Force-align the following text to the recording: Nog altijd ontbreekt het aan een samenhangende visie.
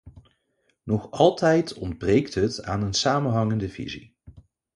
Nog 0.85 1.11
altijd 1.11 1.73
ontbreekt 1.73 2.33
het 2.33 2.63
aan 2.63 2.81
een 2.81 2.93
samenhangende 2.93 3.69
visie. 3.69 4.15